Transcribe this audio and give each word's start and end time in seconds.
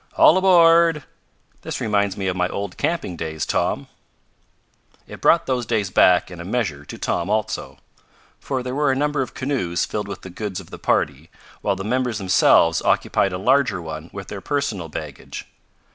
"All 0.17 0.35
aboard! 0.35 1.03
This 1.61 1.79
reminds 1.79 2.17
me 2.17 2.25
of 2.25 2.35
my 2.35 2.49
old 2.49 2.75
camping 2.75 3.15
days, 3.15 3.45
Tom." 3.45 3.85
It 5.05 5.21
brought 5.21 5.45
those 5.45 5.63
days 5.67 5.91
back, 5.91 6.31
in 6.31 6.39
a 6.41 6.43
measure, 6.43 6.83
to 6.85 6.97
Tom 6.97 7.29
also. 7.29 7.77
For 8.39 8.63
there 8.63 8.73
were 8.73 8.91
a 8.91 8.95
number 8.95 9.21
of 9.21 9.35
canoes 9.35 9.85
filled 9.85 10.07
with 10.07 10.21
the 10.21 10.31
goods 10.31 10.59
of 10.59 10.71
the 10.71 10.79
party, 10.79 11.29
while 11.61 11.75
the 11.75 11.83
members 11.83 12.17
themselves 12.17 12.81
occupied 12.81 13.31
a 13.31 13.37
larger 13.37 13.79
one 13.79 14.09
with 14.11 14.29
their 14.29 14.41
personal 14.41 14.89
baggage. 14.89 15.45